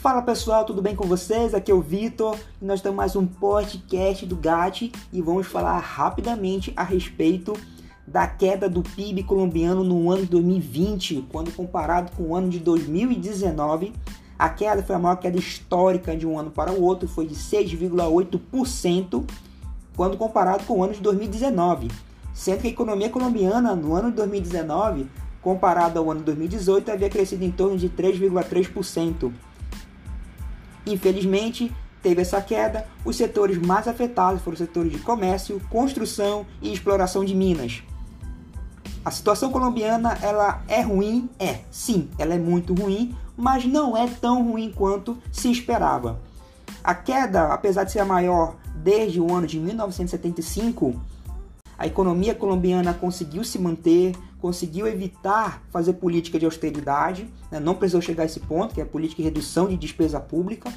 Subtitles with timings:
[0.00, 1.52] Fala pessoal, tudo bem com vocês?
[1.52, 5.78] Aqui é o Vitor e nós temos mais um podcast do GAT e vamos falar
[5.78, 7.52] rapidamente a respeito
[8.06, 12.58] da queda do PIB colombiano no ano de 2020, quando comparado com o ano de
[12.60, 13.92] 2019.
[14.38, 17.34] A queda foi a maior queda histórica de um ano para o outro, foi de
[17.34, 19.22] 6,8%
[19.94, 21.88] quando comparado com o ano de 2019,
[22.32, 25.06] sendo que a economia colombiana no ano de 2019,
[25.42, 29.30] comparado ao ano de 2018, havia crescido em torno de 3,3%.
[30.86, 32.86] Infelizmente, teve essa queda.
[33.04, 37.82] Os setores mais afetados foram os setores de comércio, construção e exploração de minas.
[39.04, 41.28] A situação colombiana ela é ruim?
[41.38, 46.20] É, sim, ela é muito ruim, mas não é tão ruim quanto se esperava.
[46.84, 51.00] A queda, apesar de ser a maior desde o ano de 1975,
[51.80, 57.58] a economia colombiana conseguiu se manter, conseguiu evitar fazer política de austeridade, né?
[57.58, 60.70] não precisou chegar a esse ponto, que é a política de redução de despesa pública,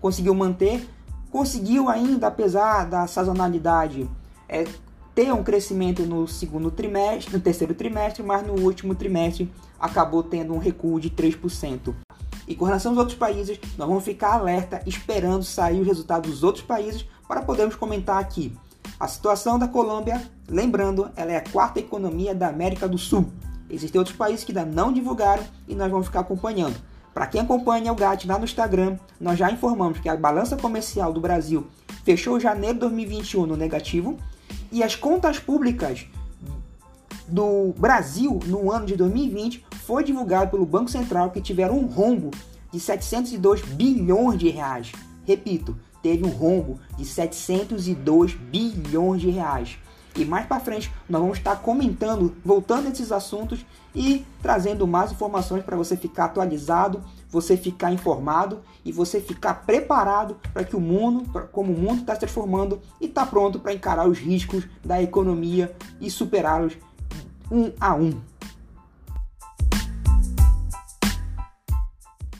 [0.00, 0.84] conseguiu manter,
[1.30, 4.10] conseguiu ainda, apesar da sazonalidade,
[4.48, 4.66] é,
[5.14, 10.52] ter um crescimento no segundo trimestre, no terceiro trimestre, mas no último trimestre acabou tendo
[10.52, 11.94] um recuo de 3%.
[12.48, 16.42] E com relação aos outros países, nós vamos ficar alerta esperando sair os resultados dos
[16.42, 18.52] outros países para podermos comentar aqui.
[19.00, 23.30] A situação da Colômbia, lembrando, ela é a quarta economia da América do Sul.
[23.70, 26.74] Existem outros países que ainda não divulgaram e nós vamos ficar acompanhando.
[27.14, 31.12] Para quem acompanha o GAT lá no Instagram, nós já informamos que a balança comercial
[31.12, 31.68] do Brasil
[32.02, 34.18] fechou janeiro de 2021 no negativo
[34.72, 36.06] e as contas públicas
[37.28, 42.32] do Brasil no ano de 2020 foi divulgado pelo Banco Central que tiveram um rombo
[42.72, 44.90] de 702 bilhões de reais.
[45.28, 49.76] Repito, teve um rombo de 702 bilhões de reais.
[50.16, 53.62] E mais para frente nós vamos estar comentando, voltando a esses assuntos
[53.94, 60.38] e trazendo mais informações para você ficar atualizado, você ficar informado e você ficar preparado
[60.50, 64.08] para que o mundo, como o mundo está se transformando e está pronto para encarar
[64.08, 66.72] os riscos da economia e superá-los
[67.52, 68.18] um a um.